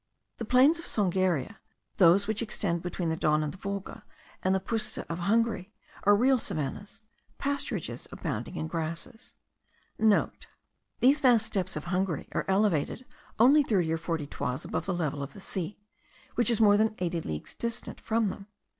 [0.37, 1.57] The plains of Songaria,
[1.97, 4.03] those which extend between the Don and the Volga,
[4.41, 5.71] and the puszta of Hungary,
[6.05, 7.03] are real savannahs,
[7.39, 9.35] pasturages abounding in grasses;*
[10.25, 13.05] (* These vast steppes of Hungary are elevated
[13.37, 15.77] only thirty or forty toises above the level of the sea,
[16.33, 18.47] which is more than eighty leagues distant from them.